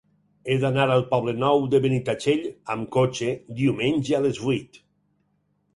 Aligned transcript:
He 0.51 0.53
d'anar 0.61 0.85
al 0.93 1.03
Poble 1.11 1.35
Nou 1.43 1.61
de 1.75 1.81
Benitatxell 1.83 2.43
amb 2.77 2.91
cotxe 2.97 3.31
diumenge 3.61 4.19
a 4.21 4.25
les 4.29 4.43
vuit. 4.49 4.83